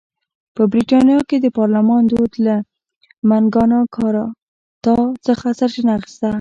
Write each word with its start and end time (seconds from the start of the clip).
په 0.55 0.63
برېټانیا 0.71 1.19
کې 1.29 1.37
د 1.41 1.47
پارلمان 1.57 2.01
دود 2.11 2.31
له 2.45 2.55
مګناکارتا 3.29 4.97
څخه 5.25 5.47
سرچینه 5.59 5.91
اخیسته. 5.99 6.29